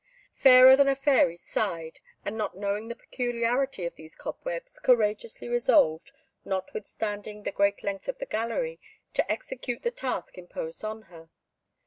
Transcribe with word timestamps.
Fairer 0.33 0.75
than 0.75 0.87
a 0.87 0.95
Fairy 0.95 1.37
sighed, 1.37 1.99
and 2.25 2.35
not 2.35 2.57
knowing 2.57 2.87
the 2.87 2.95
peculiarity 2.95 3.85
of 3.85 3.95
those 3.97 4.15
cobwebs, 4.15 4.79
courageously 4.79 5.47
resolved, 5.47 6.11
notwithstanding 6.43 7.43
the 7.43 7.51
great 7.51 7.83
length 7.83 8.07
of 8.07 8.17
the 8.17 8.25
gallery, 8.25 8.79
to 9.13 9.31
execute 9.31 9.83
the 9.83 9.91
task 9.91 10.39
imposed 10.39 10.83
on 10.83 11.03
her. 11.03 11.29